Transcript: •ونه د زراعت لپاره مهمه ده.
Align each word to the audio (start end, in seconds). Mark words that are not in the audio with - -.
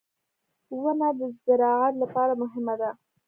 •ونه 0.81 1.07
د 1.19 1.21
زراعت 1.45 1.93
لپاره 2.03 2.33
مهمه 2.41 2.75
ده. 2.81 2.89